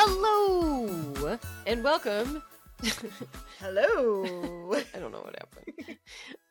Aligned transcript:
Hello 0.00 1.36
and 1.66 1.82
welcome. 1.82 2.40
Hello. 3.58 4.72
I 4.94 4.98
don't 5.00 5.10
know 5.10 5.22
what 5.22 5.34
happened. 5.36 5.98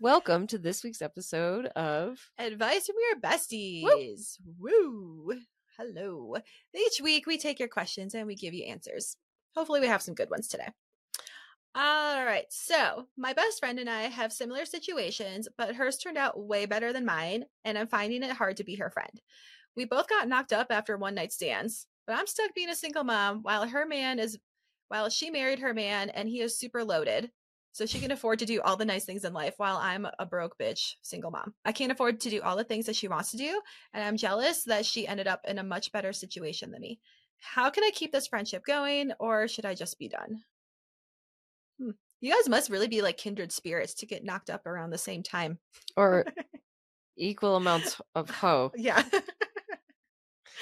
welcome 0.02 0.48
to 0.48 0.58
this 0.58 0.84
week's 0.84 1.02
episode 1.02 1.68
of 1.68 2.20
Advice 2.38 2.88
from 2.88 2.98
your 3.10 3.22
besties. 3.22 4.38
Woo. 4.60 5.32
Hello. 5.78 6.36
Each 6.76 7.00
week 7.02 7.26
we 7.26 7.38
take 7.38 7.58
your 7.58 7.70
questions 7.70 8.14
and 8.16 8.28
we 8.28 8.36
give 8.36 8.54
you 8.54 8.66
answers. 8.66 9.16
Hopefully 9.56 9.80
we 9.80 9.88
have 9.88 10.02
some 10.02 10.14
good 10.14 10.30
ones 10.30 10.50
today. 10.50 10.68
All 11.74 12.26
right. 12.26 12.48
So, 12.50 13.08
my 13.16 13.32
best 13.32 13.60
friend 13.60 13.80
and 13.80 13.90
I 13.90 14.10
have 14.10 14.34
similar 14.34 14.66
situations, 14.66 15.48
but 15.58 15.74
hers 15.74 15.98
turned 15.98 16.18
out 16.18 16.38
way 16.38 16.66
better 16.66 16.92
than 16.92 17.06
mine, 17.06 17.46
and 17.64 17.78
I'm 17.78 17.88
finding 17.88 18.24
it 18.24 18.32
hard 18.32 18.58
to 18.58 18.66
be 18.66 18.76
her 18.76 18.90
friend. 18.90 19.22
We 19.78 19.86
both 19.86 20.10
got 20.10 20.28
knocked 20.28 20.52
up 20.52 20.68
after 20.70 20.98
one 20.98 21.16
night 21.16 21.32
stands, 21.32 21.88
but 22.08 22.18
I'm 22.18 22.26
stuck 22.28 22.56
being 22.56 22.70
a 22.70 22.76
single 22.76 23.04
mom 23.04 23.44
while 23.44 23.68
her 23.68 23.86
man 23.86 24.18
is 24.18 24.40
while 24.88 25.10
she 25.10 25.30
married 25.30 25.60
her 25.60 25.74
man 25.74 26.10
and 26.10 26.30
he 26.30 26.40
is 26.40 26.58
super 26.58 26.84
loaded. 26.84 27.30
So 27.74 27.86
she 27.86 28.00
can 28.00 28.10
afford 28.10 28.40
to 28.40 28.46
do 28.46 28.60
all 28.62 28.76
the 28.76 28.86
nice 28.86 29.06
things 29.06 29.24
in 29.24 29.34
life 29.34 29.54
while 29.58 29.78
I'm 29.78 30.08
a 30.18 30.26
broke 30.26 30.58
bitch 30.58 30.94
single 31.04 31.30
mom. 31.30 31.54
I 31.64 31.72
can't 31.72 31.92
afford 31.92 32.20
to 32.22 32.30
do 32.32 32.42
all 32.42 32.56
the 32.56 32.64
things 32.64 32.88
that 32.88 32.96
she 32.96 33.08
wants 33.08 33.30
to 33.32 33.38
do, 33.38 33.62
and 33.94 34.04
I'm 34.04 34.18
jealous 34.18 34.64
that 34.64 34.84
she 34.84 35.08
ended 35.08 35.28
up 35.28 35.42
in 35.48 35.60
a 35.60 35.64
much 35.64 35.92
better 35.92 36.12
situation 36.12 36.72
than 36.72 36.82
me. 36.82 37.00
How 37.40 37.70
can 37.70 37.84
I 37.84 37.92
keep 37.94 38.12
this 38.12 38.26
friendship 38.26 38.66
going 38.66 39.12
or 39.20 39.48
should 39.48 39.66
I 39.66 39.76
just 39.76 40.00
be 40.00 40.10
done? 40.10 40.42
Hmm. 41.80 41.92
You 42.20 42.34
guys 42.34 42.50
must 42.50 42.72
really 42.72 42.88
be 42.88 43.04
like 43.04 43.18
kindred 43.18 43.52
spirits 43.52 43.94
to 43.96 44.08
get 44.08 44.24
knocked 44.24 44.50
up 44.50 44.66
around 44.66 44.90
the 44.90 44.98
same 44.98 45.22
time. 45.22 45.60
or 45.96 46.26
equal 47.18 47.58
amounts 47.58 48.02
of 48.16 48.30
hoe. 48.42 48.72
Yeah. 48.76 49.04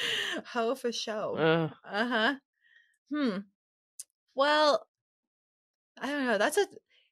Ho 0.54 0.76
for 0.76 0.92
show. 0.92 1.36
Uh 1.84 2.08
huh. 2.08 2.36
Hmm. 3.14 3.38
Well, 4.36 4.88
I 6.02 6.08
don't 6.08 6.26
know. 6.26 6.38
That's 6.38 6.58
a. 6.58 6.68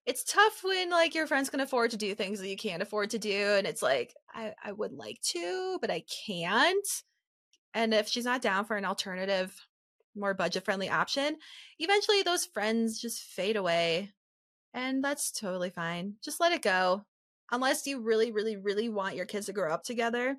It's 0.06 0.24
tough 0.26 0.64
when 0.64 0.90
like 0.90 1.16
your 1.16 1.28
friends 1.28 1.50
can 1.50 1.62
afford 1.62 1.92
to 1.92 1.98
do 1.98 2.14
things 2.14 2.40
that 2.40 2.50
you 2.50 2.58
can't 2.58 2.84
afford 2.84 3.12
to 3.12 3.20
do, 3.20 3.54
and 3.58 3.66
it's 3.66 3.82
like 3.82 4.14
I 4.34 4.54
I 4.64 4.72
would 4.74 4.92
like 4.94 5.22
to, 5.32 5.78
but 5.82 5.90
I 5.92 6.04
can't. 6.26 6.88
And 7.74 7.94
if 7.94 8.08
she's 8.08 8.26
not 8.26 8.42
down 8.42 8.66
for 8.66 8.78
an 8.78 8.86
alternative, 8.86 9.56
more 10.16 10.34
budget 10.34 10.66
friendly 10.66 10.90
option, 10.90 11.38
eventually 11.80 12.22
those 12.24 12.46
friends 12.46 13.00
just 13.00 13.22
fade 13.24 13.56
away, 13.56 14.12
and 14.74 15.04
that's 15.04 15.32
totally 15.32 15.70
fine. 15.72 16.16
Just 16.24 16.40
let 16.42 16.54
it 16.54 16.62
go, 16.62 17.06
unless 17.52 17.88
you 17.88 18.02
really, 18.02 18.32
really, 18.32 18.58
really 18.58 18.90
want 18.90 19.16
your 19.16 19.26
kids 19.26 19.48
to 19.48 19.54
grow 19.54 19.74
up 19.74 19.84
together, 19.84 20.38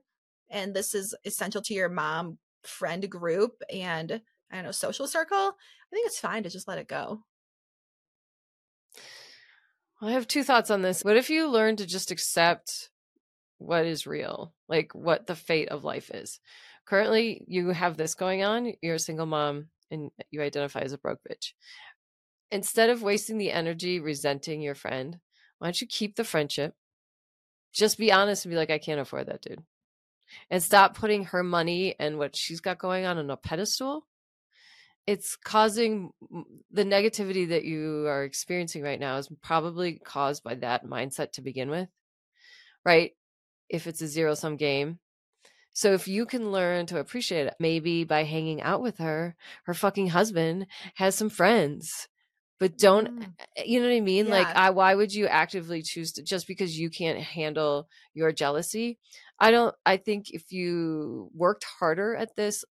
and 0.51 0.75
this 0.75 0.95
is 0.95 1.15
essential 1.25 1.63
to 1.63 1.75
your 1.75 1.89
mom 1.89 2.39
friend 2.63 3.09
group 3.09 3.63
and 3.73 4.21
I 4.51 4.57
don't 4.57 4.65
know 4.65 4.71
social 4.73 5.07
circle. 5.07 5.37
I 5.37 5.91
think 5.91 6.07
it's 6.07 6.21
fine 6.21 6.43
to 6.45 6.51
just 6.51 6.69
let 6.69 6.79
it 6.79 6.89
go. 6.89 7.23
I 10.03 10.13
have 10.13 10.29
two 10.29 10.45
thoughts 10.45 10.71
on 10.71 10.83
this. 10.83 11.03
What 11.03 11.17
if 11.17 11.31
you 11.31 11.49
learn 11.49 11.77
to 11.77 11.87
just 11.87 12.11
accept 12.11 12.91
what 13.59 13.87
is 13.87 14.07
real, 14.07 14.53
like 14.69 14.95
what 14.95 15.27
the 15.27 15.35
fate 15.35 15.69
of 15.71 15.85
life 15.85 16.11
is? 16.13 16.41
Currently, 16.87 17.43
you 17.47 17.71
have 17.71 17.97
this 17.97 18.15
going 18.15 18.43
on. 18.43 18.75
You're 18.83 18.97
a 18.97 18.99
single 18.99 19.27
mom 19.27 19.69
and 19.91 20.11
you 20.31 20.43
identify 20.43 20.81
as 20.81 20.93
a 20.93 20.99
broke 20.99 21.21
bitch. 21.29 21.53
Instead 22.51 22.91
of 22.91 23.03
wasting 23.03 23.39
the 23.39 23.51
energy 23.51 23.99
resenting 23.99 24.61
your 24.61 24.75
friend, 24.75 25.19
why 25.59 25.69
don't 25.69 25.81
you 25.81 25.87
keep 25.87 26.17
the 26.17 26.25
friendship? 26.25 26.75
Just 27.73 27.99
be 27.99 28.13
honest 28.13 28.45
and 28.45 28.53
be 28.53 28.57
like, 28.57 28.71
I 28.71 28.79
can't 28.79 29.01
afford 29.01 29.27
that, 29.27 29.41
dude. 29.41 29.63
And 30.51 30.63
stop 30.63 30.97
putting 30.97 31.25
her 31.27 31.43
money 31.43 31.95
and 31.99 32.19
what 32.19 32.37
she's 32.37 32.61
got 32.61 32.79
going 32.79 33.05
on 33.05 33.19
on 33.19 33.31
a 33.31 33.37
pedestal. 33.37 34.07
It's 35.07 35.37
causing 35.37 36.13
the 36.71 36.85
negativity 36.85 37.49
that 37.49 37.65
you 37.65 38.07
are 38.07 38.25
experiencing 38.25 38.83
right 38.83 38.99
now 38.99 39.17
is 39.19 39.29
probably 39.43 40.01
caused 40.05 40.43
by 40.43 40.55
that 40.57 40.87
mindset 40.87 41.33
to 41.33 41.43
begin 41.43 41.69
with 41.69 41.89
right? 42.85 43.13
If 43.69 43.87
it's 43.87 44.03
a 44.03 44.09
zero 44.09 44.35
sum 44.35 44.57
game. 44.57 44.99
So 45.73 45.93
if 45.93 46.07
you 46.07 46.27
can 46.27 46.53
learn 46.53 46.87
to 46.87 47.01
appreciate 47.01 47.47
it 47.47 47.55
maybe 47.59 48.05
by 48.05 48.23
hanging 48.25 48.63
out 48.63 48.81
with 48.81 48.99
her 48.99 49.35
her 49.65 49.75
fucking 49.75 50.09
husband 50.09 50.67
has 50.95 51.17
some 51.17 51.31
friends 51.31 52.09
but 52.61 52.79
don't 52.79 53.09
Mm. 53.09 53.33
you 53.65 53.81
know 53.81 53.89
what 53.89 53.97
i 53.97 54.01
mean 54.01 54.29
like 54.29 54.47
I, 54.47 54.71
why 54.71 54.95
would 54.95 55.13
you 55.13 55.27
actively 55.27 55.83
choose 55.83 56.13
to 56.13 56.23
just 56.23 56.47
because 56.47 56.79
you 56.79 56.91
can't 56.91 57.19
handle 57.19 57.89
your 58.15 58.33
jealousy 58.33 58.99
i 59.39 59.51
don't 59.51 59.75
i 59.85 59.97
think 59.97 60.31
if 60.31 60.53
you 60.53 61.31
worked 61.35 61.65
harder 61.79 62.15
at 62.15 62.37
this 62.37 62.65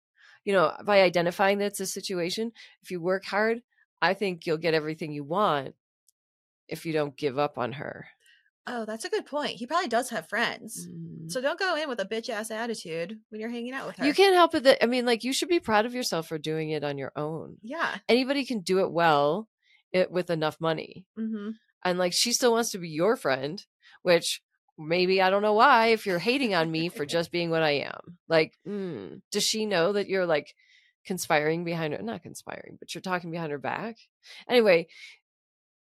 you 0.45 0.53
know, 0.53 0.73
by 0.85 1.03
identifying 1.03 1.59
that's 1.59 1.81
a 1.81 1.87
situation, 1.87 2.53
if 2.83 2.91
you 2.91 3.01
work 3.01 3.25
hard, 3.25 3.63
I 4.01 4.15
think 4.15 4.47
you'll 4.47 4.59
get 4.59 4.75
everything 4.75 5.13
you 5.13 5.25
want 5.25 5.75
if 6.69 6.85
you 6.85 6.93
don't 6.93 7.17
give 7.17 7.39
up 7.39 7.59
on 7.59 7.73
her. 7.73 8.09
Oh, 8.67 8.85
that's 8.85 9.05
a 9.05 9.11
good 9.11 9.27
point. 9.27 9.57
He 9.57 9.67
probably 9.67 9.89
does 9.89 10.11
have 10.11 10.29
friends. 10.29 10.87
Mm. 10.87 11.31
So 11.31 11.41
don't 11.41 11.59
go 11.59 11.77
in 11.77 11.89
with 11.89 12.01
a 12.01 12.05
bitch 12.05 12.29
ass 12.29 12.51
attitude 12.51 13.19
when 13.29 13.41
you're 13.41 13.51
hanging 13.51 13.73
out 13.73 13.87
with 13.87 13.97
her. 13.97 14.07
You 14.07 14.15
can't 14.15 14.35
help 14.35 14.55
it 14.55 14.63
that 14.65 14.83
I 14.83 14.87
mean, 14.87 15.05
like 15.05 15.25
you 15.25 15.33
should 15.33 15.49
be 15.49 15.61
proud 15.61 15.85
of 15.85 15.95
yourself 15.95 16.29
for 16.29 16.39
doing 16.39 16.71
it 16.71 16.85
on 16.85 16.97
your 16.97 17.13
own. 17.17 17.57
Yeah. 17.63 17.97
Anybody 18.09 18.45
can 18.45 18.61
do 18.61 18.81
it 18.81 18.93
well 18.93 19.49
it, 19.93 20.11
with 20.11 20.31
enough 20.31 20.61
money. 20.61 21.07
Mm-hmm. 21.19 21.51
And 21.85 21.99
like 21.99 22.13
she 22.13 22.33
still 22.33 22.53
wants 22.53 22.71
to 22.73 22.79
be 22.79 22.89
your 22.89 23.17
friend, 23.17 23.65
which 24.03 24.43
maybe 24.79 25.21
I 25.21 25.31
don't 25.31 25.43
know 25.43 25.55
why 25.55 25.89
if 25.89 26.07
you're 26.07 26.19
hating 26.19 26.55
on 26.55 26.71
me 26.71 26.89
for 26.89 27.05
just 27.07 27.31
being 27.31 27.51
what 27.51 27.63
I 27.63 27.83
am. 27.83 28.19
Like, 28.29 28.55
mm, 28.67 29.21
does 29.31 29.45
she 29.45 29.67
know 29.67 29.93
that 29.93 30.09
you're 30.09 30.27
like 30.27 30.55
conspiring 31.07 31.65
behind 31.65 31.95
her? 31.95 32.03
Not 32.03 32.23
conspiring, 32.23 32.77
but 32.79 32.95
you're 32.95 33.03
talking 33.03 33.31
behind 33.31 33.53
her 33.53 33.59
back. 33.59 33.97
Anyway, 34.49 34.89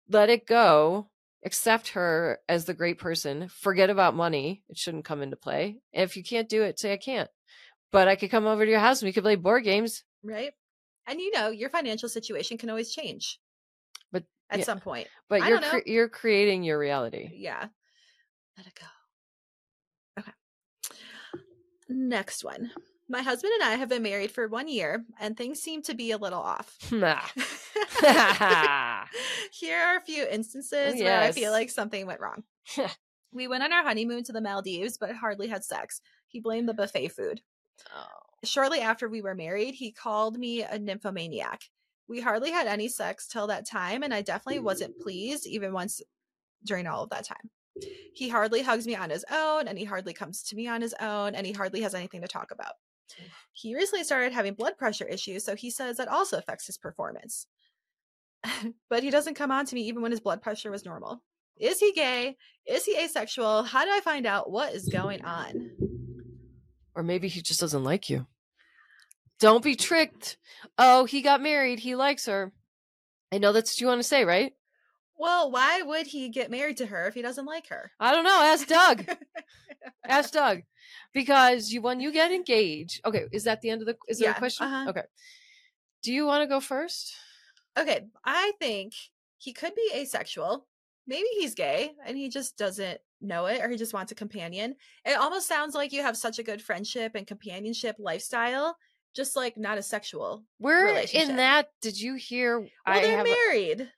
let 0.09 0.29
it 0.29 0.45
go. 0.45 1.09
Accept 1.43 1.89
her 1.89 2.39
as 2.47 2.65
the 2.65 2.73
great 2.75 2.99
person. 2.99 3.47
Forget 3.49 3.89
about 3.89 4.15
money. 4.15 4.63
It 4.69 4.77
shouldn't 4.77 5.05
come 5.05 5.23
into 5.23 5.35
play. 5.35 5.79
And 5.91 6.03
if 6.03 6.15
you 6.15 6.23
can't 6.23 6.47
do 6.47 6.61
it, 6.61 6.79
say 6.79 6.93
I 6.93 6.97
can't. 6.97 7.29
But 7.91 8.07
I 8.07 8.15
could 8.15 8.29
come 8.29 8.45
over 8.45 8.63
to 8.63 8.69
your 8.69 8.79
house 8.79 9.01
and 9.01 9.07
we 9.07 9.13
could 9.13 9.23
play 9.23 9.35
board 9.35 9.63
games. 9.63 10.03
Right. 10.23 10.51
And 11.07 11.19
you 11.19 11.31
know, 11.31 11.49
your 11.49 11.69
financial 11.69 12.09
situation 12.09 12.59
can 12.59 12.69
always 12.69 12.93
change. 12.93 13.39
At 14.51 14.59
yeah. 14.59 14.65
some 14.65 14.79
point. 14.79 15.07
But 15.29 15.41
I 15.41 15.47
you're 15.47 15.61
cre- 15.61 15.87
you're 15.87 16.09
creating 16.09 16.63
your 16.63 16.77
reality. 16.77 17.31
Yeah. 17.33 17.67
Let 18.57 18.67
it 18.67 18.75
go. 18.75 18.85
Okay. 20.19 20.31
Next 21.87 22.43
one. 22.43 22.71
My 23.07 23.21
husband 23.21 23.53
and 23.59 23.63
I 23.63 23.75
have 23.75 23.89
been 23.89 24.03
married 24.03 24.31
for 24.31 24.47
one 24.47 24.67
year, 24.67 25.03
and 25.19 25.35
things 25.35 25.59
seem 25.59 25.81
to 25.83 25.93
be 25.93 26.11
a 26.11 26.17
little 26.17 26.41
off. 26.41 26.77
Here 29.51 29.77
are 29.77 29.97
a 29.97 30.01
few 30.05 30.23
oh, 30.23 30.31
instances 30.31 31.01
where 31.01 31.21
I 31.21 31.31
feel 31.31 31.51
like 31.51 31.69
something 31.69 32.05
went 32.05 32.21
wrong. 32.21 32.43
we 33.33 33.47
went 33.47 33.63
on 33.63 33.73
our 33.73 33.83
honeymoon 33.83 34.23
to 34.25 34.31
the 34.31 34.41
Maldives, 34.41 34.97
but 34.97 35.15
hardly 35.15 35.47
had 35.47 35.63
sex. 35.63 36.01
He 36.27 36.39
blamed 36.39 36.69
the 36.69 36.73
buffet 36.73 37.09
food. 37.09 37.41
Oh. 37.95 38.05
Shortly 38.43 38.79
after 38.79 39.07
we 39.09 39.21
were 39.21 39.35
married, 39.35 39.75
he 39.75 39.91
called 39.91 40.37
me 40.37 40.63
a 40.63 40.79
nymphomaniac. 40.79 41.61
We 42.11 42.19
hardly 42.19 42.51
had 42.51 42.67
any 42.67 42.89
sex 42.89 43.25
till 43.25 43.47
that 43.47 43.65
time, 43.65 44.03
and 44.03 44.13
I 44.13 44.21
definitely 44.21 44.59
wasn't 44.59 44.99
mm. 44.99 45.01
pleased 45.01 45.47
even 45.47 45.71
once 45.71 46.01
during 46.65 46.85
all 46.85 47.03
of 47.03 47.09
that 47.11 47.25
time. 47.25 47.49
He 48.13 48.27
hardly 48.27 48.61
hugs 48.61 48.85
me 48.85 48.97
on 48.97 49.09
his 49.09 49.23
own, 49.31 49.69
and 49.69 49.79
he 49.79 49.85
hardly 49.85 50.13
comes 50.13 50.43
to 50.43 50.57
me 50.57 50.67
on 50.67 50.81
his 50.81 50.93
own, 50.99 51.35
and 51.35 51.47
he 51.47 51.53
hardly 51.53 51.79
has 51.83 51.95
anything 51.95 52.21
to 52.21 52.27
talk 52.27 52.51
about. 52.51 52.73
He 53.53 53.75
recently 53.75 54.03
started 54.03 54.33
having 54.33 54.55
blood 54.55 54.77
pressure 54.77 55.07
issues, 55.07 55.45
so 55.45 55.55
he 55.55 55.69
says 55.69 55.95
that 55.97 56.09
also 56.09 56.37
affects 56.37 56.65
his 56.65 56.77
performance. 56.77 57.47
but 58.89 59.03
he 59.03 59.09
doesn't 59.09 59.35
come 59.35 59.51
on 59.51 59.65
to 59.67 59.75
me 59.75 59.83
even 59.83 60.01
when 60.01 60.11
his 60.11 60.19
blood 60.19 60.41
pressure 60.41 60.69
was 60.69 60.83
normal. 60.83 61.23
Is 61.57 61.79
he 61.79 61.93
gay? 61.93 62.35
Is 62.67 62.83
he 62.83 62.97
asexual? 62.97 63.63
How 63.63 63.85
do 63.85 63.91
I 63.91 64.01
find 64.01 64.25
out 64.25 64.51
what 64.51 64.73
is 64.73 64.89
going 64.89 65.23
on? 65.23 65.71
Or 66.93 67.03
maybe 67.03 67.29
he 67.29 67.41
just 67.41 67.61
doesn't 67.61 67.85
like 67.85 68.09
you. 68.09 68.27
Don't 69.41 69.63
be 69.63 69.75
tricked. 69.75 70.37
Oh, 70.77 71.05
he 71.05 71.21
got 71.21 71.41
married. 71.41 71.79
He 71.79 71.95
likes 71.95 72.27
her. 72.27 72.53
I 73.33 73.39
know 73.39 73.51
that's 73.51 73.71
what 73.73 73.81
you 73.81 73.87
want 73.87 73.99
to 73.99 74.07
say, 74.07 74.23
right? 74.23 74.53
Well, 75.17 75.51
why 75.51 75.81
would 75.81 76.07
he 76.07 76.29
get 76.29 76.51
married 76.51 76.77
to 76.77 76.85
her 76.85 77.07
if 77.07 77.15
he 77.15 77.21
doesn't 77.21 77.45
like 77.45 77.67
her? 77.67 77.91
I 77.99 78.11
don't 78.11 78.23
know. 78.23 78.41
Ask 78.41 78.67
Doug. 78.67 79.05
Ask 80.07 80.31
Doug. 80.31 80.61
Because 81.13 81.71
you 81.71 81.81
when 81.81 81.99
you 81.99 82.11
get 82.11 82.31
engaged. 82.31 83.01
Okay, 83.05 83.25
is 83.31 83.43
that 83.45 83.61
the 83.61 83.69
end 83.71 83.81
of 83.81 83.87
the 83.87 83.97
is 84.07 84.19
there 84.19 84.29
Yeah, 84.29 84.35
a 84.35 84.39
question? 84.39 84.67
uh-huh. 84.67 84.89
Okay. 84.89 85.03
Do 86.03 86.13
you 86.13 86.25
want 86.25 86.43
to 86.43 86.47
go 86.47 86.59
first? 86.59 87.13
Okay, 87.77 88.01
I 88.23 88.53
think 88.59 88.93
he 89.37 89.53
could 89.53 89.73
be 89.75 89.91
asexual. 89.95 90.67
Maybe 91.07 91.27
he's 91.39 91.55
gay 91.55 91.91
and 92.05 92.15
he 92.15 92.29
just 92.29 92.57
doesn't 92.57 92.99
know 93.21 93.45
it 93.47 93.61
or 93.61 93.69
he 93.69 93.77
just 93.77 93.93
wants 93.93 94.11
a 94.11 94.15
companion. 94.15 94.75
It 95.05 95.17
almost 95.17 95.47
sounds 95.47 95.73
like 95.75 95.91
you 95.91 96.01
have 96.03 96.17
such 96.17 96.37
a 96.39 96.43
good 96.43 96.61
friendship 96.61 97.13
and 97.15 97.25
companionship 97.27 97.95
lifestyle, 97.99 98.77
just 99.15 99.35
like 99.35 99.57
not 99.57 99.77
a 99.77 99.83
sexual. 99.83 100.43
We're 100.59 100.87
in 101.13 101.35
that 101.37 101.69
did 101.81 101.99
you 101.99 102.15
hear 102.15 102.59
Well, 102.59 102.69
I 102.85 103.01
they're 103.01 103.17
have 103.17 103.25
a- 103.25 103.29
married. 103.29 103.91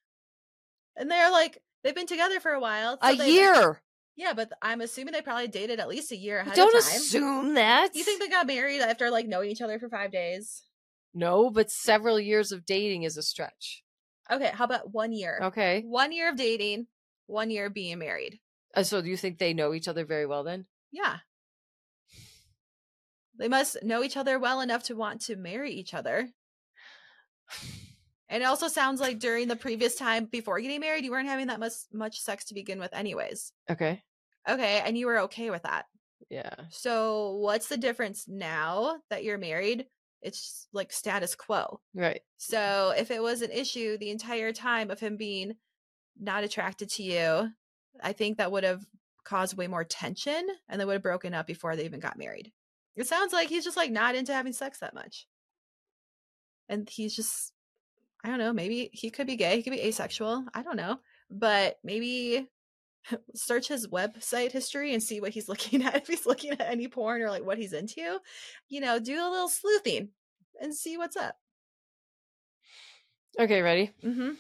And 0.96 1.10
they're 1.10 1.32
like 1.32 1.60
they've 1.84 1.96
been 1.96 2.08
together 2.08 2.40
for 2.40 2.52
a 2.52 2.60
while. 2.60 2.98
a, 3.02 3.12
so 3.12 3.16
they- 3.18 3.32
year? 3.32 3.82
Yeah, 4.16 4.34
but 4.34 4.52
I'm 4.62 4.82
assuming 4.82 5.12
they 5.14 5.24
probably 5.24 5.48
dated 5.48 5.80
at 5.80 5.88
least 5.88 6.12
a 6.12 6.16
year 6.16 6.38
ahead 6.40 6.54
Don't 6.54 6.76
assume 6.76 7.56
that. 7.56 7.96
You 7.96 8.04
think 8.04 8.22
they 8.22 8.28
got 8.30 8.46
married 8.46 8.80
after 8.80 9.10
like 9.10 9.26
knowing 9.28 9.50
each 9.50 9.62
other 9.62 9.80
for 9.80 9.90
five 9.90 10.12
days? 10.12 10.62
No, 11.16 11.50
but 11.50 11.72
several 11.72 12.20
years 12.20 12.52
of 12.52 12.64
dating 12.66 13.04
is 13.04 13.18
a 13.18 13.24
stretch. 13.24 13.84
Okay, 14.32 14.52
how 14.54 14.66
about 14.66 14.94
one 14.94 15.12
year? 15.14 15.40
Okay. 15.44 15.82
One 15.86 16.12
year 16.12 16.30
of 16.30 16.36
dating, 16.38 16.88
one 17.26 17.50
year 17.50 17.66
of 17.68 17.74
being 17.74 17.98
married. 18.00 18.40
Uh, 18.76 18.84
so 18.84 19.02
do 19.02 19.10
you 19.10 19.18
think 19.18 19.38
they 19.40 19.54
know 19.54 19.74
each 19.74 19.88
other 19.88 20.06
very 20.06 20.26
well 20.28 20.44
then? 20.44 20.66
Yeah. 20.92 21.18
They 23.44 23.50
must 23.50 23.84
know 23.84 24.04
each 24.04 24.16
other 24.16 24.40
well 24.40 24.62
enough 24.62 24.84
to 24.84 24.96
want 24.96 25.20
to 25.24 25.36
marry 25.36 25.74
each 25.74 25.94
other. 25.94 26.30
And 28.30 28.42
it 28.42 28.46
also 28.46 28.70
sounds 28.70 29.02
like 29.02 29.20
during 29.20 29.50
the 29.50 29.58
previous 29.58 29.96
time 29.96 30.30
before 30.32 30.62
getting 30.62 30.80
married, 30.80 31.04
you 31.04 31.12
weren't 31.12 31.28
having 31.28 31.48
that 31.48 31.60
much 31.60 31.74
much 31.92 32.22
sex 32.22 32.46
to 32.46 32.54
begin 32.54 32.80
with, 32.80 32.94
anyways. 32.94 33.52
Okay. 33.70 34.02
Okay, 34.48 34.82
and 34.86 34.98
you 34.98 35.08
were 35.08 35.20
okay 35.24 35.50
with 35.50 35.64
that. 35.64 35.88
Yeah. 36.30 36.54
So 36.70 37.36
what's 37.36 37.68
the 37.68 37.76
difference 37.76 38.30
now 38.30 39.00
that 39.10 39.26
you're 39.26 39.38
married? 39.38 39.88
It's 40.22 40.70
like 40.72 40.94
status 40.94 41.36
quo. 41.36 41.82
Right. 41.94 42.22
So 42.38 42.94
if 42.98 43.12
it 43.12 43.22
was 43.22 43.42
an 43.42 43.52
issue 43.52 43.98
the 43.98 44.12
entire 44.12 44.54
time 44.54 44.90
of 44.90 45.02
him 45.02 45.18
being 45.18 45.56
not 46.18 46.46
attracted 46.46 46.90
to 46.92 47.04
you, 47.04 47.50
I 48.02 48.14
think 48.14 48.38
that 48.38 48.54
would 48.54 48.64
have 48.64 48.86
caused 49.26 49.58
way 49.58 49.68
more 49.68 49.84
tension 49.84 50.48
and 50.70 50.80
they 50.80 50.86
would 50.86 50.94
have 50.94 51.04
broken 51.04 51.34
up 51.34 51.46
before 51.46 51.76
they 51.76 51.84
even 51.84 52.00
got 52.00 52.18
married. 52.18 52.54
It 52.96 53.08
sounds 53.08 53.34
like 53.34 53.50
he's 53.50 53.64
just 53.64 53.78
like 53.78 53.92
not 53.92 54.16
into 54.16 54.34
having 54.34 54.54
sex 54.54 54.80
that 54.80 54.94
much. 54.94 55.28
And 56.70 56.90
he's 56.90 57.16
just 57.16 57.54
I 58.24 58.30
don't 58.30 58.40
know, 58.40 58.54
maybe 58.54 58.90
he 58.94 59.10
could 59.10 59.28
be 59.28 59.36
gay, 59.36 59.58
he 59.58 59.64
could 59.64 59.74
be 59.74 59.82
asexual. 59.82 60.46
I 60.54 60.64
don't 60.64 60.78
know. 60.78 61.00
But 61.30 61.78
maybe 61.84 62.48
search 63.36 63.68
his 63.68 63.88
website 63.88 64.52
history 64.52 64.94
and 64.94 65.04
see 65.04 65.20
what 65.20 65.32
he's 65.34 65.50
looking 65.50 65.84
at 65.84 65.96
if 65.96 66.08
he's 66.08 66.26
looking 66.26 66.52
at 66.52 66.62
any 66.62 66.88
porn 66.88 67.22
or 67.22 67.30
like 67.30 67.46
what 67.46 67.58
he's 67.58 67.74
into 67.74 68.20
you 68.70 68.80
know 68.80 69.00
do 69.00 69.14
a 69.16 69.30
little 69.30 69.50
sleuthing 69.50 70.10
and 70.62 70.74
see 70.74 70.98
what's 70.98 71.18
up 71.18 71.36
Okay, 73.40 73.62
ready? 73.62 73.92
mm-hmm. 74.04 74.32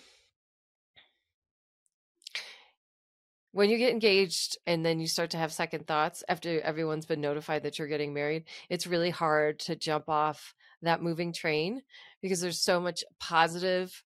When 3.53 3.69
you 3.69 3.77
get 3.77 3.91
engaged 3.91 4.57
and 4.65 4.83
then 4.83 4.99
you 4.99 5.07
start 5.07 5.29
to 5.29 5.37
have 5.37 5.53
second 5.53 5.85
thoughts 5.85 6.23
after 6.27 6.59
everyone's 6.61 7.05
been 7.05 7.21
notified 7.21 7.63
that 7.63 7.77
you're 7.77 7.87
getting 7.87 8.11
married, 8.11 8.45
it's 8.67 8.87
really 8.87 9.11
hard 9.11 9.59
to 9.59 9.75
jump 9.75 10.09
off 10.09 10.55
that 10.81 11.03
moving 11.03 11.31
train 11.31 11.83
because 12.19 12.41
there's 12.41 12.59
so 12.59 12.79
much 12.79 13.03
positive 13.19 14.03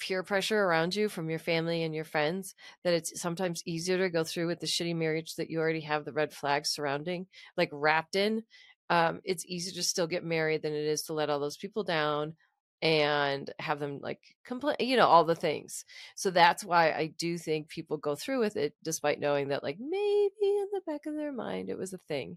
peer 0.00 0.24
pressure 0.24 0.60
around 0.60 0.96
you 0.96 1.08
from 1.08 1.30
your 1.30 1.38
family 1.38 1.84
and 1.84 1.94
your 1.94 2.04
friends 2.04 2.56
that 2.82 2.92
it's 2.92 3.20
sometimes 3.20 3.62
easier 3.66 3.98
to 3.98 4.10
go 4.10 4.24
through 4.24 4.48
with 4.48 4.58
the 4.58 4.66
shitty 4.66 4.96
marriage 4.96 5.36
that 5.36 5.48
you 5.48 5.60
already 5.60 5.82
have 5.82 6.04
the 6.04 6.12
red 6.12 6.32
flags 6.32 6.70
surrounding 6.70 7.26
like 7.56 7.70
wrapped 7.72 8.16
in. 8.16 8.42
Um, 8.90 9.20
it's 9.22 9.46
easier 9.46 9.74
to 9.74 9.82
still 9.84 10.08
get 10.08 10.24
married 10.24 10.62
than 10.62 10.72
it 10.72 10.86
is 10.86 11.02
to 11.02 11.12
let 11.12 11.30
all 11.30 11.38
those 11.38 11.56
people 11.56 11.84
down 11.84 12.34
and 12.82 13.50
have 13.58 13.78
them 13.80 14.00
like 14.02 14.20
complain 14.44 14.76
you 14.80 14.96
know 14.96 15.06
all 15.06 15.24
the 15.24 15.34
things 15.34 15.84
so 16.14 16.30
that's 16.30 16.62
why 16.62 16.92
i 16.92 17.12
do 17.18 17.38
think 17.38 17.68
people 17.68 17.96
go 17.96 18.14
through 18.14 18.38
with 18.38 18.56
it 18.56 18.74
despite 18.84 19.18
knowing 19.18 19.48
that 19.48 19.62
like 19.62 19.78
maybe 19.80 20.30
in 20.42 20.66
the 20.72 20.82
back 20.86 21.06
of 21.06 21.14
their 21.14 21.32
mind 21.32 21.70
it 21.70 21.78
was 21.78 21.94
a 21.94 21.98
thing 21.98 22.36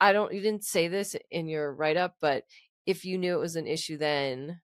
i 0.00 0.12
don't 0.12 0.32
you 0.32 0.40
didn't 0.40 0.64
say 0.64 0.86
this 0.86 1.16
in 1.30 1.48
your 1.48 1.74
write-up 1.74 2.14
but 2.20 2.44
if 2.86 3.04
you 3.04 3.18
knew 3.18 3.34
it 3.34 3.40
was 3.40 3.56
an 3.56 3.66
issue 3.66 3.98
then 3.98 4.60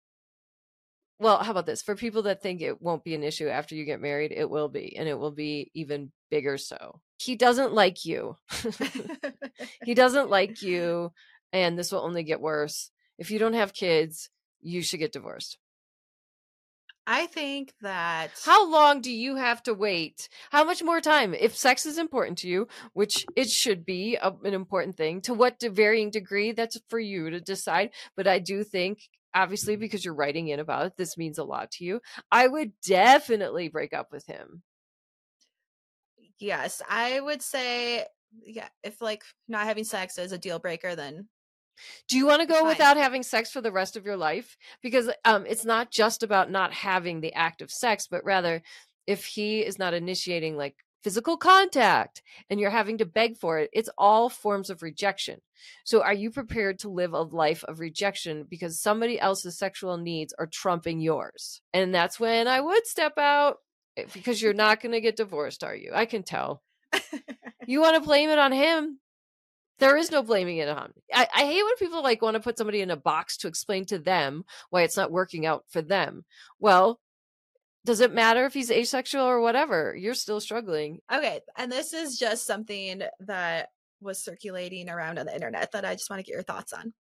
well, 1.19 1.43
how 1.43 1.51
about 1.51 1.67
this? 1.67 1.83
For 1.83 1.97
people 1.97 2.23
that 2.23 2.43
think 2.43 2.61
it 2.61 2.83
won't 2.83 3.05
be 3.05 3.15
an 3.15 3.23
issue 3.23 3.49
after 3.49 3.75
you 3.75 3.85
get 3.85 4.03
married, 4.03 4.33
it 4.33 4.51
will 4.51 4.69
be, 4.69 4.97
and 4.97 5.09
it 5.09 5.19
will 5.19 5.31
be 5.31 5.71
even 5.75 6.13
bigger 6.31 6.59
so. 6.59 7.01
He 7.19 7.37
doesn't 7.37 7.73
like 7.73 8.05
you. 8.05 8.37
he 9.85 9.95
doesn't 9.95 10.29
like 10.29 10.61
you, 10.61 11.13
and 11.53 11.79
this 11.79 11.91
will 11.91 12.01
only 12.01 12.23
get 12.23 12.41
worse. 12.41 12.91
If 13.19 13.31
you 13.31 13.39
don't 13.39 13.55
have 13.55 13.73
kids, 13.73 14.29
you 14.67 14.83
should 14.83 15.01
get 15.01 15.13
divorced. 15.13 15.59
i 17.07 17.27
think 17.27 17.73
that 17.83 18.31
How 18.45 18.69
long 18.69 19.01
do 19.01 19.13
you 19.13 19.37
have 19.37 19.63
to 19.65 19.75
wait? 19.75 20.29
How 20.51 20.65
much 20.65 20.83
more 20.83 21.01
time? 21.01 21.35
If 21.35 21.57
sex 21.57 21.87
is 21.87 21.99
important 21.99 22.39
to 22.39 22.49
you, 22.49 22.69
which 22.95 23.25
it 23.37 23.49
should 23.49 23.85
be 23.85 24.17
a, 24.17 24.33
an 24.45 24.55
important 24.55 24.97
thing, 24.97 25.21
to 25.23 25.35
what 25.35 25.63
varying 25.63 26.11
degree, 26.11 26.53
that's 26.53 26.79
for 26.89 26.99
you 26.99 27.31
to 27.31 27.41
decide. 27.41 27.91
But 28.17 28.27
I 28.27 28.39
do 28.41 28.65
think, 28.65 29.09
obviously, 29.35 29.75
mm-hmm. 29.75 29.81
because 29.83 30.05
you're 30.05 30.15
writing 30.15 30.49
in 30.49 30.61
about 30.61 30.87
it, 30.87 30.97
this 30.97 31.17
means 31.17 31.39
a 31.39 31.45
lot 31.45 31.71
to 31.73 31.85
you. 31.85 32.01
I 32.33 32.49
would 32.49 32.73
definitely 32.83 33.69
break 33.69 33.93
up 33.93 34.09
with 34.11 34.27
him. 34.27 34.63
yes 36.39 36.83
i 36.89 37.21
would 37.21 37.43
say 37.43 38.05
yeah 38.45 38.69
if 38.83 39.01
like 39.01 39.23
not 39.49 39.67
having 39.67 39.85
sex 39.85 40.19
is 40.19 40.33
a 40.33 40.39
deal 40.39 40.59
breaker 40.59 40.95
then 40.95 41.29
Do 42.09 42.17
you 42.17 42.27
want 42.27 42.41
to 42.41 42.47
go 42.47 42.61
Fine. 42.61 42.69
without 42.69 42.97
having 42.97 43.23
sex 43.23 43.51
for 43.51 43.61
the 43.61 43.73
rest 43.73 43.97
of 43.97 44.05
your 44.05 44.17
life? 44.17 44.57
Because 44.83 45.11
um, 45.25 45.47
it's 45.47 45.65
not 45.65 45.91
just 45.91 46.23
about 46.23 46.51
not 46.51 46.73
having 46.73 47.21
the 47.21 47.35
act 47.35 47.63
of 47.63 47.71
sex, 47.71 48.07
but 48.07 48.25
rather 48.25 48.63
if 49.07 49.25
he 49.25 49.61
is 49.61 49.79
not 49.79 49.95
initiating 49.95 50.57
like 50.57 50.77
physical 51.03 51.37
contact 51.37 52.23
and 52.51 52.59
you're 52.59 52.71
having 52.71 52.99
to 52.99 53.07
beg 53.07 53.37
for 53.37 53.59
it, 53.59 53.71
it's 53.73 53.91
all 53.97 54.29
forms 54.29 54.71
of 54.71 54.83
rejection. 54.83 55.41
So 55.85 56.03
are 56.03 56.15
you 56.15 56.31
prepared 56.31 56.81
to 56.81 56.89
live 56.89 57.13
a 57.13 57.23
life 57.23 57.65
of 57.65 57.81
rejection 57.81 58.47
because 58.49 58.81
somebody 58.81 59.19
else's 59.19 59.59
sexual 59.59 59.97
needs 59.97 60.35
are 60.39 60.47
trumping 60.47 61.01
yours? 61.01 61.61
And 61.73 61.95
that's 61.95 62.19
when 62.19 62.49
I 62.49 62.61
would 62.61 62.87
step 62.87 63.19
out 63.19 63.59
eh, 63.97 64.05
because 64.13 64.43
you're 64.43 64.53
not 64.53 64.81
going 64.81 64.93
to 64.93 65.01
get 65.01 65.17
divorced, 65.17 65.63
are 65.63 65.77
you? 65.77 65.93
I 65.95 66.07
can 66.07 66.23
tell. 66.23 66.63
You 67.67 67.81
want 67.81 67.97
to 67.97 68.01
blame 68.01 68.31
it 68.31 68.39
on 68.39 68.53
him? 68.53 69.01
There 69.79 69.97
is 69.97 70.11
no 70.11 70.23
blaming 70.23 70.59
it 70.59 70.69
on. 70.69 70.93
I, 71.13 71.29
I 71.35 71.41
hate 71.45 71.63
when 71.63 71.77
people 71.77 72.03
like 72.03 72.23
want 72.23 72.35
to 72.35 72.41
put 72.41 72.57
somebody 72.57 72.81
in 72.81 72.91
a 72.91 72.97
box 72.97 73.37
to 73.39 73.49
explain 73.49 73.85
to 73.87 73.99
them 73.99 74.45
why 74.71 74.83
it's 74.83 74.97
not 74.97 75.13
working 75.13 75.45
out 75.47 75.65
for 75.69 75.83
them. 75.83 76.25
Well, 76.59 76.99
does 77.85 78.01
it 78.01 78.13
matter 78.13 78.45
if 78.47 78.55
he's 78.55 78.71
asexual 78.71 79.25
or 79.25 79.41
whatever? 79.41 79.95
You're 79.95 80.15
still 80.15 80.41
struggling. 80.41 81.01
okay 81.13 81.41
and 81.57 81.71
this 81.71 81.93
is 81.93 82.19
just 82.19 82.47
something 82.47 83.03
that 83.21 83.69
was 84.01 84.23
circulating 84.23 84.89
around 84.91 85.19
on 85.19 85.27
the 85.27 85.35
internet 85.35 85.73
that 85.73 85.85
i 85.85 85.95
just 85.95 86.11
want 86.11 86.21
to 86.21 86.25
get 86.25 86.35
your 86.35 86.43
thoughts 86.43 86.73
on 86.75 86.93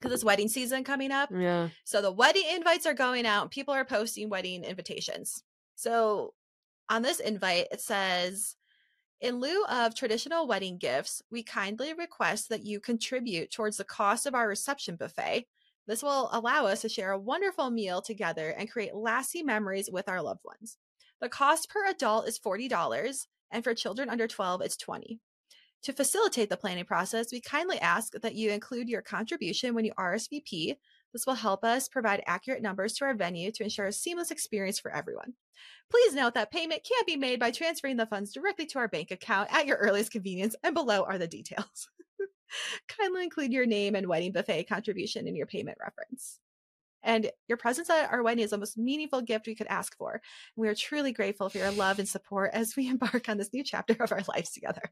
because 0.00 0.12
it's 0.12 0.24
wedding 0.24 0.48
season 0.48 0.82
coming 0.84 1.12
up 1.12 1.30
Yeah. 1.32 1.68
So 1.84 2.02
the 2.02 2.10
wedding 2.12 2.44
invites 2.54 2.84
are 2.86 2.94
going 2.94 3.26
out. 3.26 3.50
People 3.50 3.74
are 3.74 3.84
posting 3.84 4.28
wedding 4.28 4.64
invitations. 4.64 5.42
So 5.76 6.34
on 6.90 7.02
this 7.02 7.20
invite, 7.20 7.68
it 7.72 7.80
says, 7.80 8.56
in 9.20 9.40
lieu 9.40 9.64
of 9.66 9.94
traditional 9.94 10.46
wedding 10.46 10.78
gifts, 10.78 11.22
we 11.30 11.42
kindly 11.42 11.94
request 11.94 12.48
that 12.48 12.64
you 12.64 12.80
contribute 12.80 13.50
towards 13.50 13.76
the 13.76 13.84
cost 13.84 14.26
of 14.26 14.34
our 14.34 14.48
reception 14.48 14.96
buffet. 14.96 15.46
This 15.86 16.02
will 16.02 16.28
allow 16.32 16.66
us 16.66 16.82
to 16.82 16.88
share 16.88 17.12
a 17.12 17.18
wonderful 17.18 17.70
meal 17.70 18.02
together 18.02 18.50
and 18.50 18.70
create 18.70 18.94
lasting 18.94 19.46
memories 19.46 19.88
with 19.90 20.08
our 20.08 20.20
loved 20.20 20.42
ones. 20.44 20.76
The 21.20 21.28
cost 21.28 21.70
per 21.70 21.86
adult 21.86 22.28
is 22.28 22.38
$40, 22.38 23.26
and 23.50 23.64
for 23.64 23.74
children 23.74 24.10
under 24.10 24.26
12, 24.26 24.60
it's 24.62 24.76
20. 24.76 25.20
To 25.84 25.92
facilitate 25.92 26.48
the 26.48 26.56
planning 26.56 26.84
process, 26.84 27.32
we 27.32 27.40
kindly 27.40 27.78
ask 27.78 28.12
that 28.20 28.34
you 28.34 28.50
include 28.50 28.88
your 28.88 29.02
contribution 29.02 29.74
when 29.74 29.84
you 29.84 29.92
RSVP 29.98 30.76
this 31.16 31.26
will 31.26 31.34
help 31.34 31.64
us 31.64 31.88
provide 31.88 32.22
accurate 32.26 32.60
numbers 32.60 32.92
to 32.94 33.06
our 33.06 33.14
venue 33.14 33.50
to 33.52 33.62
ensure 33.62 33.86
a 33.86 33.92
seamless 33.92 34.30
experience 34.30 34.78
for 34.78 34.94
everyone. 34.94 35.32
Please 35.90 36.14
note 36.14 36.34
that 36.34 36.50
payment 36.50 36.82
can 36.84 37.04
be 37.06 37.16
made 37.16 37.38
by 37.40 37.50
transferring 37.50 37.96
the 37.96 38.06
funds 38.06 38.32
directly 38.32 38.66
to 38.66 38.78
our 38.78 38.88
bank 38.88 39.10
account 39.10 39.52
at 39.52 39.66
your 39.66 39.76
earliest 39.76 40.12
convenience, 40.12 40.56
and 40.62 40.74
below 40.74 41.04
are 41.04 41.18
the 41.18 41.28
details. 41.28 41.88
Kindly 42.88 43.24
include 43.24 43.52
your 43.52 43.66
name 43.66 43.94
and 43.94 44.06
wedding 44.06 44.32
buffet 44.32 44.64
contribution 44.64 45.26
in 45.26 45.36
your 45.36 45.46
payment 45.46 45.78
reference. 45.80 46.40
And 47.02 47.30
your 47.46 47.56
presence 47.56 47.88
at 47.88 48.10
our 48.12 48.22
wedding 48.22 48.42
is 48.42 48.50
the 48.50 48.58
most 48.58 48.76
meaningful 48.76 49.22
gift 49.22 49.46
we 49.46 49.54
could 49.54 49.68
ask 49.68 49.96
for. 49.96 50.20
We 50.56 50.68
are 50.68 50.74
truly 50.74 51.12
grateful 51.12 51.48
for 51.48 51.58
your 51.58 51.70
love 51.70 52.00
and 52.00 52.08
support 52.08 52.50
as 52.52 52.74
we 52.76 52.88
embark 52.90 53.28
on 53.28 53.38
this 53.38 53.52
new 53.52 53.62
chapter 53.62 53.96
of 54.00 54.12
our 54.12 54.22
lives 54.28 54.50
together. 54.50 54.82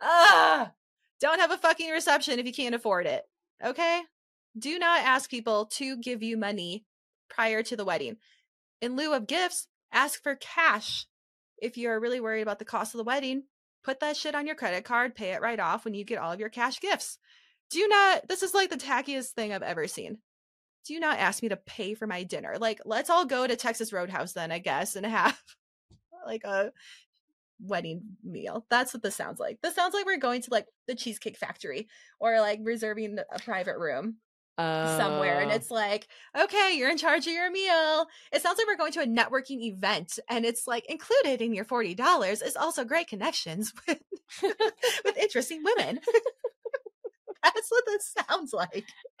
Ah, 0.00 0.72
don't 1.20 1.38
have 1.38 1.52
a 1.52 1.56
fucking 1.56 1.90
reception 1.90 2.40
if 2.40 2.46
you 2.46 2.52
can't 2.52 2.74
afford 2.74 3.06
it. 3.06 3.22
Okay? 3.64 4.02
Do 4.58 4.80
not 4.80 5.02
ask 5.02 5.30
people 5.30 5.66
to 5.66 5.96
give 5.96 6.24
you 6.24 6.36
money 6.36 6.84
prior 7.30 7.62
to 7.62 7.76
the 7.76 7.84
wedding. 7.84 8.16
In 8.84 8.96
lieu 8.96 9.14
of 9.14 9.26
gifts, 9.26 9.66
ask 9.90 10.22
for 10.22 10.34
cash. 10.34 11.06
If 11.56 11.78
you're 11.78 11.98
really 11.98 12.20
worried 12.20 12.42
about 12.42 12.58
the 12.58 12.66
cost 12.66 12.92
of 12.92 12.98
the 12.98 13.04
wedding, 13.04 13.44
put 13.82 14.00
that 14.00 14.14
shit 14.14 14.34
on 14.34 14.46
your 14.46 14.56
credit 14.56 14.84
card, 14.84 15.14
pay 15.14 15.30
it 15.30 15.40
right 15.40 15.58
off 15.58 15.86
when 15.86 15.94
you 15.94 16.04
get 16.04 16.18
all 16.18 16.32
of 16.32 16.38
your 16.38 16.50
cash 16.50 16.80
gifts. 16.80 17.16
Do 17.70 17.88
not, 17.88 18.28
this 18.28 18.42
is 18.42 18.52
like 18.52 18.68
the 18.68 18.76
tackiest 18.76 19.30
thing 19.30 19.54
I've 19.54 19.62
ever 19.62 19.88
seen. 19.88 20.18
Do 20.86 21.00
not 21.00 21.18
ask 21.18 21.42
me 21.42 21.48
to 21.48 21.56
pay 21.56 21.94
for 21.94 22.06
my 22.06 22.24
dinner. 22.24 22.56
Like, 22.60 22.82
let's 22.84 23.08
all 23.08 23.24
go 23.24 23.46
to 23.46 23.56
Texas 23.56 23.90
Roadhouse 23.90 24.34
then, 24.34 24.52
I 24.52 24.58
guess, 24.58 24.96
and 24.96 25.06
have 25.06 25.40
like 26.26 26.44
a 26.44 26.70
wedding 27.58 28.02
meal. 28.22 28.66
That's 28.68 28.92
what 28.92 29.02
this 29.02 29.16
sounds 29.16 29.40
like. 29.40 29.62
This 29.62 29.74
sounds 29.74 29.94
like 29.94 30.04
we're 30.04 30.18
going 30.18 30.42
to 30.42 30.50
like 30.50 30.66
the 30.88 30.94
Cheesecake 30.94 31.38
Factory 31.38 31.88
or 32.20 32.38
like 32.38 32.60
reserving 32.62 33.16
a 33.32 33.38
private 33.38 33.78
room 33.78 34.16
somewhere 34.56 35.40
and 35.40 35.50
Uh, 35.50 35.54
it's 35.54 35.70
like 35.70 36.06
okay 36.38 36.76
you're 36.76 36.90
in 36.90 36.96
charge 36.96 37.26
of 37.26 37.32
your 37.32 37.50
meal 37.50 38.06
it 38.32 38.40
sounds 38.40 38.56
like 38.56 38.66
we're 38.68 38.76
going 38.76 38.92
to 38.92 39.02
a 39.02 39.06
networking 39.06 39.62
event 39.62 40.18
and 40.30 40.44
it's 40.44 40.66
like 40.68 40.86
included 40.88 41.42
in 41.42 41.52
your 41.52 41.64
$40 41.64 42.42
is 42.44 42.56
also 42.56 42.84
great 42.84 43.08
connections 43.08 43.72
with 43.88 44.00
with 45.04 45.16
interesting 45.16 45.62
women 45.64 45.98
That's 47.44 47.70
what 47.70 47.84
this 47.86 48.14
sounds 48.28 48.52
like. 48.52 48.86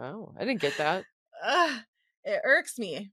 oh, 0.00 0.32
I 0.38 0.44
didn't 0.44 0.60
get 0.60 0.76
that. 0.76 1.04
Ugh, 1.44 1.80
it 2.24 2.40
irks 2.44 2.78
me. 2.78 3.10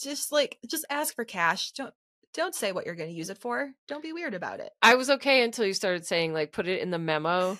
Just 0.00 0.32
like 0.32 0.58
just 0.68 0.84
ask 0.90 1.14
for 1.14 1.24
cash. 1.24 1.70
Don't 1.72 1.94
don't 2.34 2.54
say 2.54 2.72
what 2.72 2.86
you're 2.86 2.96
going 2.96 3.10
to 3.10 3.16
use 3.16 3.30
it 3.30 3.38
for. 3.38 3.70
Don't 3.86 4.02
be 4.02 4.12
weird 4.12 4.34
about 4.34 4.58
it. 4.58 4.70
I 4.80 4.96
was 4.96 5.10
okay 5.10 5.44
until 5.44 5.66
you 5.66 5.74
started 5.74 6.06
saying 6.06 6.32
like 6.32 6.50
put 6.52 6.66
it 6.66 6.80
in 6.80 6.90
the 6.90 6.98
memo. 6.98 7.56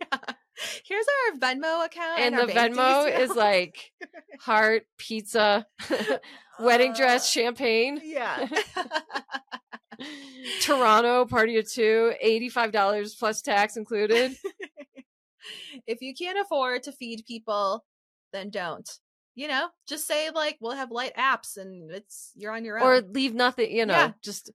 Yeah. 0.00 0.18
Here's 0.84 1.06
our 1.32 1.38
Venmo 1.38 1.84
account. 1.86 2.20
And 2.20 2.34
our 2.34 2.46
the 2.46 2.52
Venmo 2.52 3.18
is 3.20 3.30
like 3.34 3.92
heart, 4.40 4.82
pizza, 4.98 5.66
wedding 6.60 6.92
dress, 6.92 7.30
champagne, 7.30 8.00
Yeah. 8.02 8.46
Toronto, 10.62 11.26
party 11.26 11.58
of 11.58 11.70
two, 11.70 12.12
$85 12.24 13.18
plus 13.18 13.42
tax 13.42 13.76
included. 13.76 14.32
if 15.86 16.00
you 16.00 16.14
can't 16.14 16.38
afford 16.38 16.82
to 16.84 16.92
feed 16.92 17.24
people, 17.26 17.84
then 18.32 18.50
don't. 18.50 18.88
You 19.34 19.48
know, 19.48 19.68
just 19.88 20.06
say 20.06 20.30
like 20.34 20.58
we'll 20.60 20.72
have 20.76 20.90
light 20.90 21.14
apps 21.16 21.56
and 21.56 21.90
it's 21.90 22.32
you're 22.34 22.52
on 22.52 22.64
your 22.64 22.78
own. 22.78 22.86
or 22.86 23.00
leave 23.00 23.32
nothing, 23.34 23.70
you 23.74 23.86
know, 23.86 23.94
Yeah. 23.94 24.12
just 24.22 24.50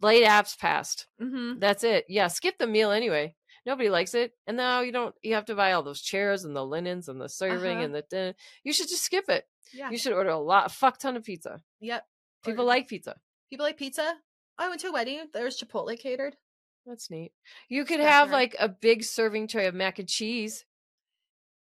light 0.00 0.22
apps 0.22 0.56
passed. 0.58 1.06
mm-hmm. 1.20 1.58
That's 1.58 1.82
it. 1.82 2.04
Yeah, 2.08 2.28
skip 2.28 2.58
the 2.58 2.66
meal 2.66 2.90
anyway. 2.90 3.34
Nobody 3.66 3.90
likes 3.90 4.14
it. 4.14 4.32
And 4.46 4.56
now 4.56 4.80
you 4.80 4.92
don't 4.92 5.14
you 5.22 5.34
have 5.34 5.44
to 5.46 5.54
buy 5.56 5.72
all 5.72 5.82
those 5.82 6.00
chairs 6.00 6.44
and 6.44 6.54
the 6.56 6.64
linens 6.64 7.08
and 7.08 7.20
the 7.20 7.28
serving 7.28 7.76
Uh-huh. 7.78 7.84
and 7.84 7.94
the 7.94 8.02
din- 8.08 8.34
you 8.64 8.72
should 8.72 8.88
just 8.88 9.02
skip 9.02 9.28
it. 9.28 9.44
yeah. 9.74 9.90
You 9.90 9.98
should 9.98 10.12
order 10.12 10.30
a 10.30 10.38
lot 10.38 10.66
a 10.66 10.68
fuck 10.68 10.98
ton 10.98 11.16
of 11.16 11.24
pizza. 11.24 11.60
Yep. 11.80 12.06
People 12.44 12.62
Or- 12.64 12.68
like 12.68 12.86
pizza. 12.88 13.20
people 13.50 13.64
like 13.66 13.76
pizza. 13.76 14.14
I 14.56 14.68
went 14.68 14.80
to 14.82 14.88
a 14.88 14.92
wedding. 14.92 15.26
There 15.34 15.44
was 15.44 15.60
Chipotle 15.60 15.98
catered. 15.98 16.36
That's 16.86 17.10
neat. 17.10 17.32
You 17.68 17.84
could 17.84 17.98
That's 17.98 18.08
have 18.08 18.30
right. 18.30 18.52
like 18.52 18.56
a 18.60 18.68
big 18.68 19.02
serving 19.02 19.48
tray 19.48 19.66
of 19.66 19.74
mac 19.74 19.98
and 19.98 20.08
cheese. 20.08 20.64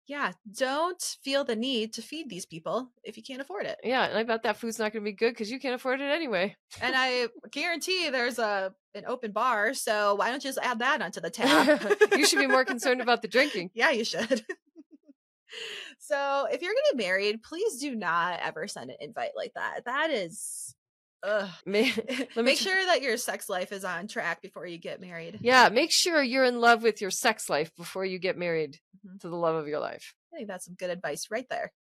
Yeah, 0.07 0.33
don't 0.57 1.00
feel 1.23 1.45
the 1.45 1.54
need 1.54 1.92
to 1.95 2.02
feed 2.02 2.28
these 2.28 2.45
people 2.45 2.90
if 3.04 3.16
you 3.16 3.23
can't 3.23 3.40
afford 3.40 3.66
it. 3.66 3.78
Yeah, 3.85 4.07
and 4.07 4.19
I 4.19 4.25
bet 4.25 4.42
that 4.42 4.57
food's 4.57 4.78
not 4.78 4.92
going 4.92 5.04
to 5.04 5.11
be 5.11 5.14
good 5.14 5.30
because 5.30 5.50
you 5.50 5.61
can't 5.61 5.75
afford 5.75 6.00
it 6.00 6.11
anyway. 6.11 6.57
And 6.80 6.95
I 6.97 7.28
guarantee 7.50 8.11
there's 8.11 8.38
a 8.38 8.75
an 8.95 9.04
open 9.07 9.30
bar, 9.30 9.73
so 9.73 10.16
why 10.16 10.30
don't 10.30 10.42
you 10.42 10.49
just 10.49 10.59
add 10.61 10.80
that 10.80 11.00
onto 11.00 11.21
the 11.21 11.30
tab? 11.30 11.97
you 12.16 12.26
should 12.26 12.40
be 12.40 12.49
more 12.49 12.64
concerned 12.64 13.00
about 13.00 13.23
the 13.23 13.28
drinking. 13.28 13.71
Yeah, 13.75 13.90
you 13.90 14.04
should. 14.04 14.45
so 15.99 16.49
if 16.50 16.61
you're 16.61 16.75
getting 16.75 17.07
married, 17.07 17.42
please 17.42 17.78
do 17.78 17.95
not 17.95 18.40
ever 18.42 18.66
send 18.66 18.90
an 18.90 18.97
invite 19.00 19.33
like 19.37 19.52
that. 19.54 19.85
That 19.85 20.11
is 20.11 20.75
ugh. 21.23 21.49
Make 21.67 22.59
sure 22.59 22.85
that 22.87 23.03
your 23.03 23.17
sex 23.17 23.49
life 23.49 23.73
is 23.73 23.85
on 23.85 24.09
track 24.09 24.43
before 24.43 24.67
you 24.67 24.79
get 24.79 25.00
married. 25.00 25.39
Yeah, 25.43 25.69
make 25.69 25.91
sure 25.93 26.23
you're 26.23 26.45
in 26.45 26.61
love 26.61 26.83
with 26.83 27.00
your 27.00 27.11
sex 27.11 27.49
life 27.50 27.75
before 27.77 28.05
you 28.05 28.19
get 28.19 28.37
married 28.39 28.79
Mhm. 29.07 29.21
to 29.21 29.29
the 29.29 29.37
love 29.37 29.55
of 29.57 29.69
your 29.69 29.81
life. 29.81 30.15
I 30.33 30.37
think 30.37 30.49
that's 30.49 30.65
some 30.67 30.75
good 30.75 30.91
advice 30.91 31.29
right 31.31 31.47
there. 31.49 31.73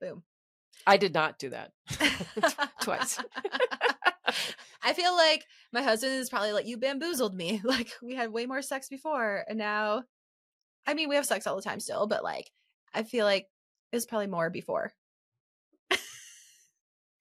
Boom. 0.00 0.22
I 0.86 0.96
did 0.96 1.12
not 1.14 1.38
do 1.38 1.50
that. 1.50 1.72
Twice. 2.82 3.18
I 4.82 4.92
feel 4.92 5.14
like 5.14 5.44
my 5.72 5.82
husband 5.82 6.12
is 6.14 6.30
probably 6.30 6.52
like, 6.52 6.66
you 6.66 6.76
bamboozled 6.78 7.34
me. 7.34 7.60
Like, 7.64 7.90
we 8.02 8.14
had 8.14 8.32
way 8.32 8.46
more 8.46 8.62
sex 8.62 8.88
before. 8.88 9.44
And 9.48 9.58
now, 9.58 10.04
I 10.86 10.94
mean, 10.94 11.08
we 11.08 11.16
have 11.16 11.26
sex 11.26 11.46
all 11.46 11.56
the 11.56 11.62
time 11.62 11.80
still, 11.80 12.06
but 12.06 12.22
like, 12.22 12.50
I 12.94 13.02
feel 13.02 13.24
like 13.26 13.46
it 13.92 13.96
was 13.96 14.06
probably 14.06 14.26
more 14.28 14.50
before. 14.50 14.92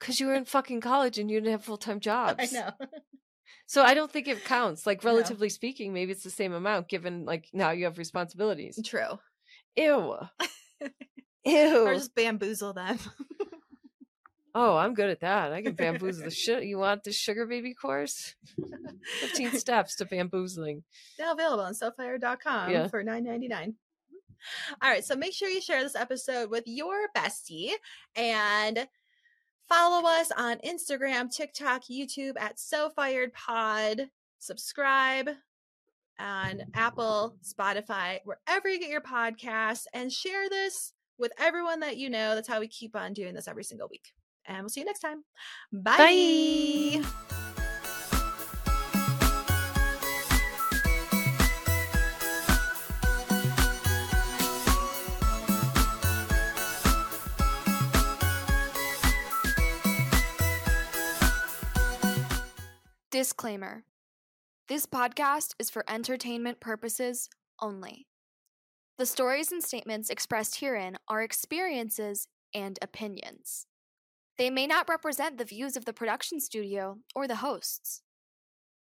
Because 0.08 0.22
you 0.22 0.28
were 0.28 0.36
in 0.36 0.46
fucking 0.46 0.80
college 0.80 1.18
and 1.20 1.30
you 1.30 1.42
didn't 1.42 1.52
have 1.52 1.66
full 1.66 1.76
time 1.78 2.00
jobs. 2.12 2.54
I 2.54 2.58
know. 2.58 2.72
So 3.66 3.84
I 3.84 3.94
don't 3.94 4.10
think 4.10 4.30
it 4.30 4.46
counts. 4.46 4.86
Like, 4.88 5.04
No. 5.04 5.10
relatively 5.12 5.50
speaking, 5.50 5.92
maybe 5.94 6.14
it's 6.14 6.24
the 6.24 6.30
same 6.30 6.54
amount 6.54 6.88
given, 6.88 7.26
like, 7.26 7.50
now 7.52 7.72
you 7.72 7.84
have 7.84 7.98
responsibilities. 7.98 8.80
True. 8.86 9.20
Ew. 9.76 10.16
Ew. 11.46 11.86
Or 11.86 11.94
just 11.96 12.16
bamboozle 12.16 12.72
them. 12.74 12.98
Oh, 14.56 14.76
I'm 14.76 14.96
good 14.96 15.12
at 15.12 15.20
that. 15.20 15.52
I 15.54 15.62
can 15.62 15.76
bamboozle 15.76 16.24
the 16.24 16.32
shit. 16.32 16.64
You 16.64 16.80
want 16.80 17.04
the 17.04 17.12
sugar 17.12 17.46
baby 17.46 17.76
course? 17.76 18.34
15 19.22 19.52
steps 19.52 19.96
to 19.98 20.06
bamboozling. 20.06 20.84
now 21.20 21.34
available 21.34 21.64
on 21.64 21.74
sofired.com 21.76 22.72
Yeah. 22.72 22.88
for 22.88 23.04
nine 23.04 23.26
ninety 23.26 23.48
nine. 23.48 23.76
All 24.82 24.90
right, 24.90 25.06
so 25.06 25.16
make 25.16 25.34
sure 25.34 25.48
you 25.48 25.62
share 25.62 25.84
this 25.84 25.96
episode 25.96 26.50
with 26.50 26.64
your 26.66 27.08
bestie 27.16 27.74
and 28.16 28.88
follow 29.68 30.08
us 30.08 30.32
on 30.38 30.58
Instagram, 30.60 31.34
TikTok, 31.34 31.84
YouTube 31.84 32.40
at 32.40 32.60
So 32.60 32.90
Fired 32.90 33.34
Pod. 33.34 34.10
Subscribe 34.40 35.30
on 36.20 36.62
Apple, 36.74 37.38
Spotify, 37.44 38.20
wherever 38.24 38.70
you 38.70 38.80
get 38.80 38.90
your 38.90 39.02
podcasts, 39.02 39.86
and 39.94 40.12
share 40.12 40.50
this 40.50 40.94
with 41.18 41.32
everyone 41.40 41.80
that 41.82 41.98
you 41.98 42.10
know. 42.10 42.36
That's 42.36 42.48
how 42.48 42.60
we 42.60 42.68
keep 42.68 42.96
on 42.96 43.14
doing 43.14 43.34
this 43.34 43.48
every 43.48 43.64
single 43.64 43.88
week. 43.90 44.14
And 44.46 44.60
we'll 44.60 44.70
see 44.70 44.82
you 44.82 44.86
next 44.86 45.00
time. 45.00 45.24
Bye. 45.72 47.02
Bye. 47.04 47.64
Disclaimer 63.10 63.86
This 64.68 64.86
podcast 64.86 65.54
is 65.60 65.70
for 65.70 65.90
entertainment 65.90 66.60
purposes 66.60 67.30
only. 67.62 68.06
The 68.98 69.06
stories 69.06 69.50
and 69.50 69.64
statements 69.64 70.10
expressed 70.10 70.60
herein 70.60 70.98
are 71.08 71.24
experiences 71.24 72.28
and 72.54 72.78
opinions. 72.82 73.66
They 74.38 74.50
may 74.50 74.68
not 74.68 74.90
represent 74.90 75.38
the 75.38 75.46
views 75.46 75.78
of 75.78 75.86
the 75.86 75.94
production 75.94 76.42
studio 76.42 76.98
or 77.16 77.30
the 77.30 77.38
hosts. 77.38 78.02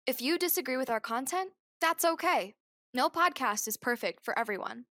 If 0.05 0.21
you 0.21 0.37
disagree 0.37 0.77
with 0.77 0.91
our 0.91 0.99
content, 0.99 1.53
that's 1.79 2.05
okay. 2.05 2.53
No 2.93 3.09
podcast 3.09 3.67
is 3.67 3.75
perfect 3.75 4.23
for 4.23 4.37
everyone. 4.37 4.85